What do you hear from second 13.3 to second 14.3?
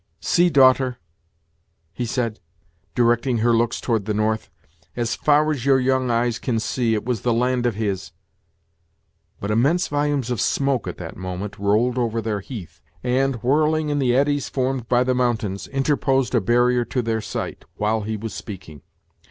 whirling in the